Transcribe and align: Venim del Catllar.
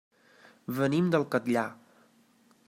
Venim 0.79 1.11
del 1.17 1.27
Catllar. 1.37 1.67